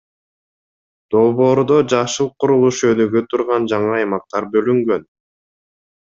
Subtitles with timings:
[1.15, 5.05] Долбоордо жашыл курулуш өнүгө турган жаңы аймактар бөлүнгөн.